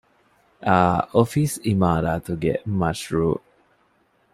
އައު 0.67 1.01
އޮފީސް 1.13 1.57
ޢިމާރާތުގެ 1.67 2.51
މަޝްރޫޢު 2.79 3.33